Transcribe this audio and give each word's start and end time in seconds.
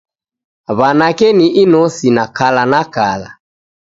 W'anake 0.77 1.27
ni 1.37 1.47
inose 1.63 2.07
na 2.15 2.25
kala 2.37 2.63
na 2.71 2.81
kala. 2.95 3.29